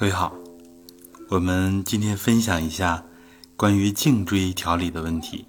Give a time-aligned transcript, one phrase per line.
[0.00, 0.34] 各位好，
[1.28, 3.04] 我们今天分享一下
[3.54, 5.44] 关于颈椎调理的问题。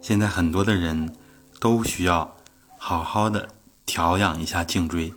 [0.00, 1.14] 现在很多的人
[1.60, 2.34] 都需要
[2.78, 3.50] 好好的
[3.84, 5.12] 调养一下颈椎，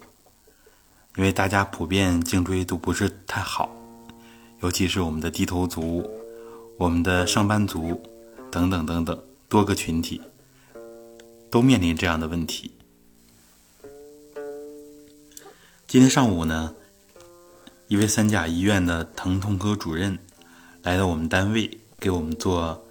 [1.16, 3.74] 因为大家普遍颈椎都不是太好，
[4.60, 6.06] 尤其是我们的低头族、
[6.78, 8.04] 我们的上班族
[8.52, 9.18] 等等等等
[9.48, 10.22] 多个群体
[11.50, 12.74] 都面临这样的问题。
[15.88, 16.76] 今天上午呢？
[17.90, 20.20] 一位三甲医院的疼痛科主任
[20.84, 22.86] 来到我们单位，给我们做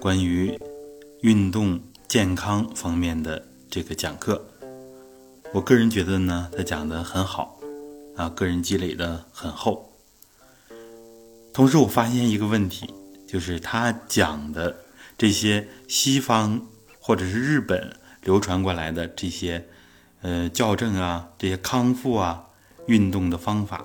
[0.00, 0.58] 关于
[1.20, 4.42] 运动健康方面的这个讲课。
[5.52, 7.60] 我个人觉得呢，他讲的很好，
[8.16, 9.92] 啊，个人积累的很厚。
[11.52, 12.88] 同时，我发现一个问题，
[13.26, 14.74] 就是他讲的
[15.18, 16.66] 这些西方
[16.98, 19.68] 或者是日本流传过来的这些
[20.22, 22.46] 呃校正啊、这些康复啊、
[22.86, 23.84] 运动的方法。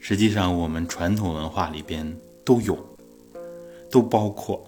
[0.00, 2.76] 实际上，我们传统文化里边都有，
[3.90, 4.66] 都包括，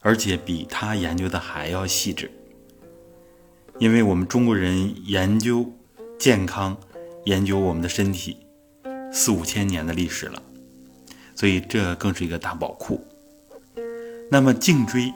[0.00, 2.30] 而且比他研究的还要细致。
[3.78, 5.70] 因为我们中国人研究
[6.18, 6.76] 健康、
[7.24, 8.38] 研究我们的身体
[9.12, 10.42] 四五千年的历史了，
[11.34, 13.06] 所以这更是一个大宝库。
[14.30, 15.12] 那么颈椎，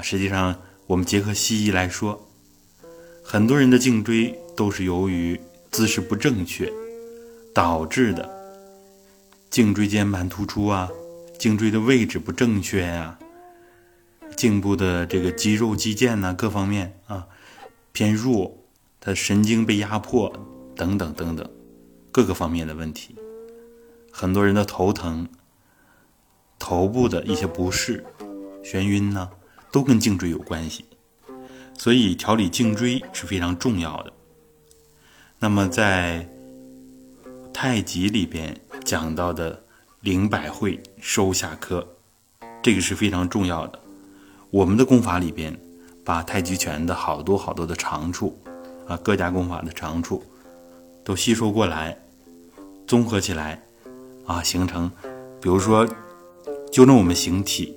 [0.00, 2.26] 实际上我们结合西医来说，
[3.22, 5.38] 很多人的颈椎都是由于
[5.70, 6.72] 姿势不正确
[7.54, 8.33] 导致的。
[9.54, 10.90] 颈椎间盘突出啊，
[11.38, 13.16] 颈椎的位置不正确呀，
[14.36, 17.24] 颈部的这个肌肉肌腱呐，各方面啊
[17.92, 18.52] 偏弱，
[18.98, 20.28] 它神经被压迫
[20.74, 21.48] 等等等等，
[22.10, 23.14] 各个方面的问题，
[24.10, 25.28] 很多人的头疼、
[26.58, 28.04] 头部的一些不适、
[28.64, 29.30] 眩晕呢，
[29.70, 30.84] 都跟颈椎有关系，
[31.78, 34.12] 所以调理颈椎是非常重要的。
[35.38, 36.28] 那么在
[37.52, 38.60] 太极里边。
[38.84, 39.64] 讲到的
[40.00, 41.84] 灵百会收下髁，
[42.62, 43.80] 这个是非常重要的。
[44.50, 45.58] 我们的功法里边，
[46.04, 48.38] 把太极拳的好多好多的长处，
[48.86, 50.22] 啊，各家功法的长处，
[51.02, 51.96] 都吸收过来，
[52.86, 53.60] 综合起来，
[54.26, 54.90] 啊，形成，
[55.40, 55.88] 比如说，
[56.70, 57.74] 纠正我们形体，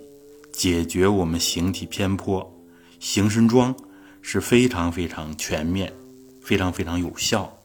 [0.52, 2.54] 解决我们形体偏颇，
[3.00, 3.74] 形神桩
[4.22, 5.94] 是非常非常全面，
[6.42, 7.58] 非常非常有效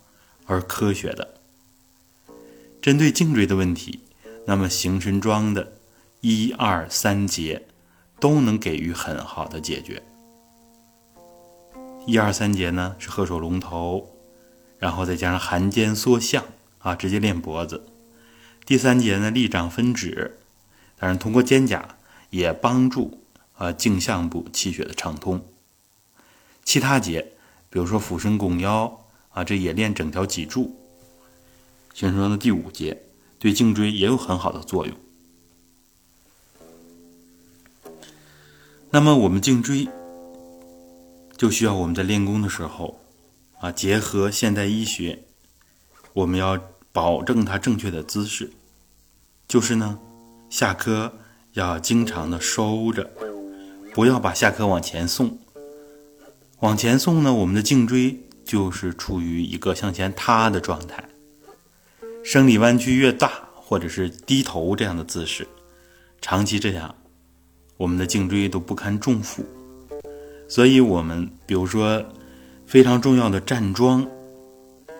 [0.46, 1.41] 而科学的。
[2.82, 4.00] 针对颈椎的问题，
[4.44, 5.74] 那么形神桩的
[6.20, 7.68] 一二三节
[8.18, 10.02] 都能给予很好的解决。
[12.08, 14.16] 一二三节呢是鹤首龙头，
[14.80, 16.44] 然后再加上含肩缩项
[16.78, 17.86] 啊，直接练脖子。
[18.66, 20.40] 第三节呢立掌分指，
[20.98, 21.84] 当然通过肩胛
[22.30, 23.22] 也帮助
[23.54, 25.46] 啊颈项部气血的畅通。
[26.64, 27.34] 其他节，
[27.70, 30.80] 比如说俯身拱腰啊，这也练整条脊柱。
[31.94, 33.02] 形成的第五节
[33.38, 34.96] 对颈椎也有很好的作用。
[38.90, 39.88] 那么我们颈椎
[41.36, 43.00] 就需要我们在练功的时候
[43.60, 45.22] 啊，结合现代医学，
[46.12, 46.60] 我们要
[46.92, 48.52] 保证它正确的姿势，
[49.48, 49.98] 就是呢，
[50.50, 51.12] 下颌
[51.54, 53.10] 要经常的收着，
[53.94, 55.38] 不要把下颌往前送。
[56.60, 61.08] 往前送呢，我们的颈椎就是处于一个向前塌的状态。
[62.24, 65.46] 生理弯曲越大，或者是低头这样的姿势，
[66.20, 66.94] 长期这样，
[67.76, 69.44] 我们的颈椎都不堪重负。
[70.48, 72.04] 所以，我们比如说
[72.64, 74.06] 非常重要的站桩，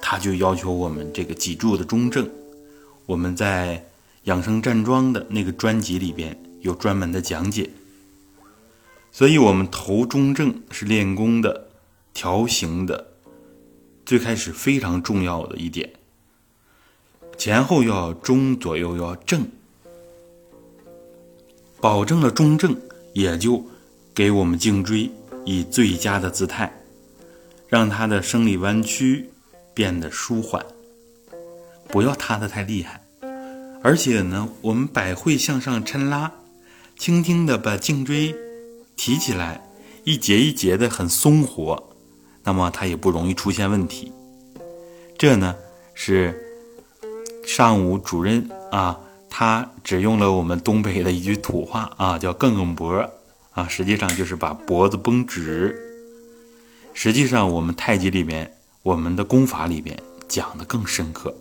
[0.01, 2.29] 它就要求我们这个脊柱的中正。
[3.07, 3.85] 我们在
[4.25, 7.71] 养生站桩的那个专辑里边有专门的讲解。
[9.13, 11.69] 所以，我们头中正是练功的
[12.13, 13.13] 调形的
[14.05, 15.89] 最开始非常重要的一点。
[17.45, 19.45] 前后要中，左右要正，
[21.81, 22.81] 保证了中正，
[23.15, 23.67] 也就
[24.15, 25.11] 给我们颈椎
[25.45, 26.73] 以最佳的姿态，
[27.67, 29.29] 让它的生理弯曲
[29.75, 30.65] 变得舒缓，
[31.89, 33.05] 不要塌的太厉害。
[33.83, 36.31] 而且呢，我们百会向上抻拉，
[36.97, 38.33] 轻轻的把颈椎
[38.95, 39.69] 提起来，
[40.05, 41.91] 一节一节的很松活，
[42.45, 44.13] 那么它也不容易出现问题。
[45.19, 45.57] 这呢
[45.93, 46.42] 是。
[47.47, 48.99] 上午主任啊，
[49.29, 53.11] 他只用了我们东北的一句土话啊，叫“梗梗脖”
[53.53, 55.77] 啊，实际上就是把脖子绷直。
[56.95, 59.99] 实际上，我们太极里面，我们的功法里边
[60.29, 61.35] 讲的更深刻，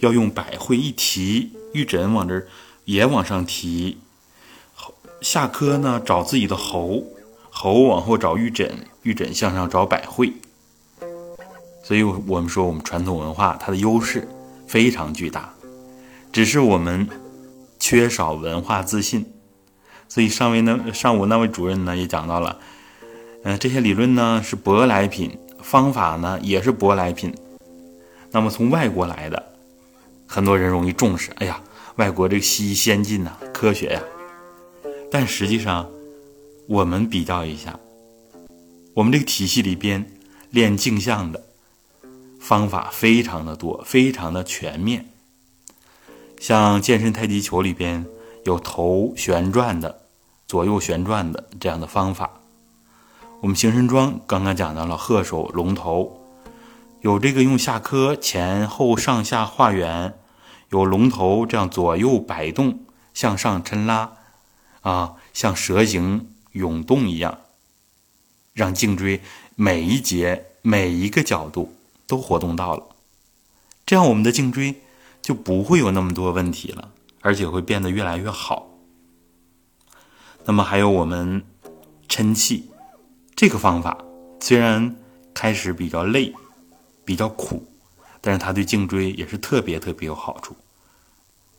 [0.00, 2.46] 要用百会一提，玉枕往这
[2.84, 3.98] 也往上提，
[5.20, 7.04] 下颌呢找自己的喉，
[7.50, 10.32] 喉往后找玉枕，玉枕向上找百会。
[11.84, 14.26] 所以，我们说我们传统文化它的优势。
[14.72, 15.52] 非常巨大，
[16.32, 17.06] 只是我们
[17.78, 19.26] 缺少文化自信。
[20.08, 22.58] 所以上位那上午那位主任呢也讲到了，
[23.44, 27.34] 嗯，这些理论呢是舶来品，方法呢也是舶来品。
[28.30, 29.52] 那么从外国来的，
[30.26, 31.30] 很多人容易重视。
[31.32, 31.62] 哎呀，
[31.96, 34.00] 外国这个西医先进呐，科学呀。
[35.10, 35.86] 但实际上，
[36.66, 37.78] 我们比较一下，
[38.94, 40.10] 我们这个体系里边
[40.48, 41.44] 练镜像的
[42.42, 45.06] 方法非常的多，非常的全面。
[46.40, 48.04] 像健身太极球里边
[48.44, 50.00] 有头旋转的。
[50.48, 52.42] 左右旋转的这样的方法，
[53.40, 56.20] 我们形神桩刚刚讲到了鹤首龙头，
[57.00, 60.12] 有这个用下磕前后上下画圆，
[60.68, 62.80] 有龙头这样左右摆动，
[63.14, 64.12] 向上抻拉，
[64.82, 67.38] 啊，像蛇形涌动一样，
[68.52, 69.22] 让颈椎
[69.54, 71.72] 每一节每一个角度
[72.12, 72.88] 都活动到了，
[73.86, 74.82] 这样我们的颈椎
[75.22, 76.90] 就不会有那么多问题了，
[77.22, 78.68] 而且会变得越来越好。
[80.44, 81.42] 那么还有我们
[82.10, 82.68] 抻气
[83.34, 83.96] 这个方法，
[84.40, 84.94] 虽然
[85.32, 86.34] 开始比较累、
[87.02, 87.64] 比较苦，
[88.20, 90.54] 但是它对颈椎也是特别特别有好处，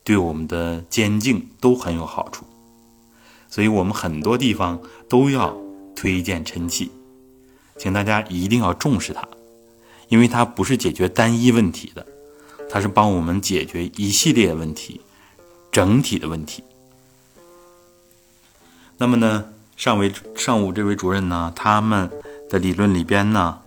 [0.04, 2.46] 对我们的肩颈都很有好处。
[3.50, 4.80] 所以我们很多地方
[5.10, 5.58] 都要
[5.96, 6.92] 推荐抻气，
[7.76, 9.28] 请大家一定要重视它，
[10.14, 12.06] 因为它不是解决单一问题的，
[12.70, 15.02] 它是帮我们解决一系列问题、
[15.72, 16.64] 整体的问题。
[19.00, 19.46] 那么呢，
[19.76, 22.12] 上位上午这位主任呢，他们
[22.48, 23.62] 的理论里边呢，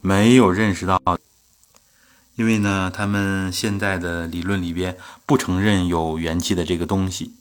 [0.00, 1.00] 没有认识到，
[2.34, 7.36] 因为呢，他们现在的理论里边不承认有元气的这个东西，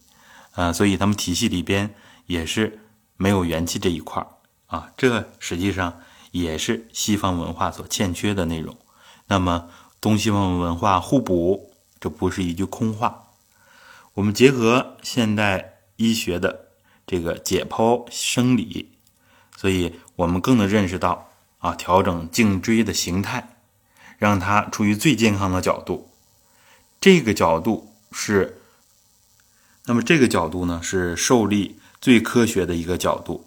[0.54, 1.96] 呃，所以他们体系里边
[2.28, 2.78] 也是
[3.18, 4.28] 没有元气这一块儿
[4.68, 6.00] 啊，这实际上
[6.34, 8.76] 也是西方文化所欠缺的内容。
[9.28, 9.70] 那么
[10.02, 11.72] 东西方文化互补，
[12.02, 13.30] 这不是一句空话。
[14.16, 16.62] 我们结合现代医学的。
[17.06, 18.90] 这个解剖生理，
[19.58, 23.58] 所以我们更能认识到啊，调整颈椎的形态，
[24.18, 26.10] 让它处于最健康的角度。
[27.02, 28.62] 这个角度是，
[29.84, 33.46] 那么这个角度呢是受力最科学的一个角度。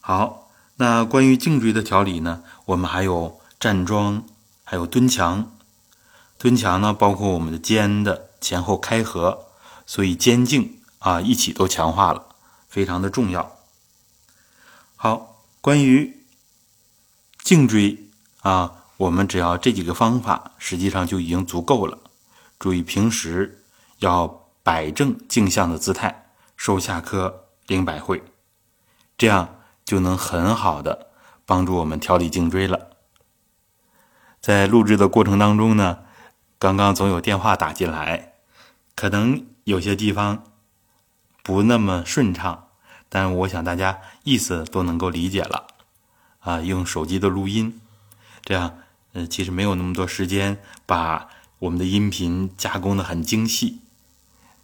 [0.00, 0.43] 好，
[0.76, 4.24] 那关于颈椎的调理呢，我们还有站桩，
[4.64, 5.52] 还有蹲墙。
[6.38, 9.46] 蹲墙呢，包括我们的肩的前后开合，
[9.86, 10.78] 所以肩颈。
[11.00, 12.28] 啊，一起都强化了，
[12.66, 13.58] 非常的重要。
[14.96, 16.24] 好，关于
[17.42, 18.08] 颈椎
[18.40, 21.98] 啊，我们只要这几个方法，实际上就已经足够了。
[22.58, 23.62] 注意平时
[23.98, 27.34] 要摆正镜像的姿态，收下颌，
[27.66, 28.22] 领百会，
[29.18, 29.53] 这样
[29.84, 31.08] 就能很好的
[31.44, 32.90] 帮助我们调理颈椎了。
[34.40, 36.00] 在录制的过程当中呢，
[36.58, 38.34] 刚刚总有电话打进来，
[38.94, 40.44] 可能有些地方。
[41.46, 42.68] 不那么顺畅，
[43.10, 45.66] 但我想大家意思都能够理解了，
[46.40, 47.78] 啊，用手机的录音，
[48.42, 48.78] 这样，
[49.12, 50.56] 呃，其实没有那么多时间
[50.86, 51.28] 把
[51.58, 53.82] 我们的音频加工的很精细。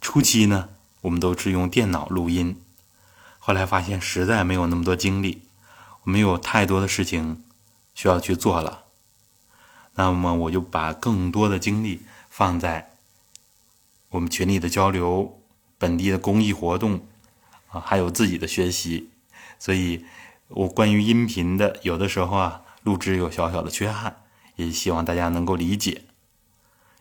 [0.01, 0.69] 初期呢，
[1.01, 2.59] 我们都是用电脑录音，
[3.43, 5.41] 后来发现实在没有那么多精力，
[6.03, 7.43] 我们有太多的事情
[7.95, 8.83] 需要去做了，
[9.95, 12.91] 那么我就把更多的精力放在
[14.09, 15.39] 我们群里的交流。
[15.79, 17.07] 本地的公益活动
[17.69, 19.09] 啊，还有自己的学习，
[19.57, 20.05] 所以
[20.49, 24.17] 我关于音频的有的时候啊，录制有小小的缺憾，
[24.57, 26.03] 也希望大家能够理解。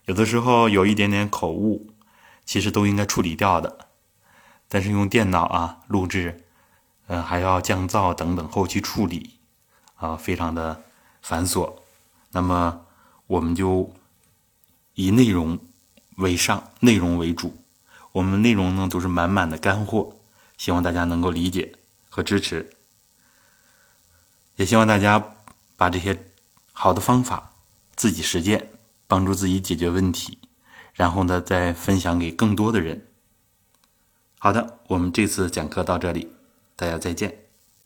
[0.06, 1.90] 有的时候有一点点口误，
[2.46, 3.89] 其实都应该处理掉的，
[4.72, 6.44] 但是用电脑啊录制，
[7.08, 9.34] 呃还要降噪等等后期处理
[9.96, 10.80] 啊，非常的
[11.20, 11.74] 繁琐。
[12.30, 12.86] 那么
[13.26, 13.92] 我们就
[14.94, 15.58] 以内容
[16.18, 17.52] 为上，内容为主。
[18.12, 20.14] 我们内容呢都是满满的干货，
[20.56, 21.74] 希望大家能够理解
[22.08, 22.70] 和支持，
[24.54, 25.34] 也希望大家
[25.76, 26.16] 把这些
[26.72, 27.52] 好的方法
[27.96, 28.70] 自己实践，
[29.08, 30.38] 帮助自己解决问题，
[30.94, 33.08] 然后呢再分享给更多的人。
[34.42, 36.32] 好的，我们这次讲课到这里，
[36.74, 37.49] 大家再见。